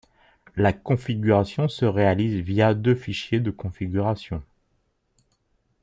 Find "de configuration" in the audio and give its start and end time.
3.39-4.41